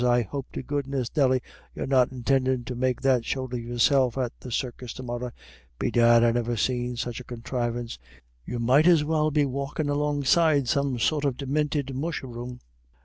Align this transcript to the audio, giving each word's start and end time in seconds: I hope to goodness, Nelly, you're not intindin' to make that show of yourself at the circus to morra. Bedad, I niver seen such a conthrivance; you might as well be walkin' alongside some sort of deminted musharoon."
I 0.03 0.23
hope 0.23 0.51
to 0.53 0.63
goodness, 0.63 1.11
Nelly, 1.15 1.43
you're 1.75 1.85
not 1.85 2.09
intindin' 2.11 2.65
to 2.65 2.73
make 2.73 3.01
that 3.01 3.23
show 3.23 3.43
of 3.43 3.53
yourself 3.53 4.17
at 4.17 4.31
the 4.39 4.51
circus 4.51 4.93
to 4.93 5.03
morra. 5.03 5.31
Bedad, 5.77 6.23
I 6.23 6.31
niver 6.31 6.57
seen 6.57 6.97
such 6.97 7.19
a 7.19 7.23
conthrivance; 7.23 7.99
you 8.43 8.57
might 8.57 8.87
as 8.87 9.03
well 9.03 9.29
be 9.29 9.45
walkin' 9.45 9.89
alongside 9.89 10.67
some 10.67 10.97
sort 10.97 11.23
of 11.23 11.37
deminted 11.37 11.93
musharoon." 11.93 12.61